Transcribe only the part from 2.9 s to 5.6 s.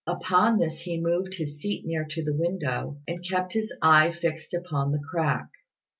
and kept his eye fixed upon the crack.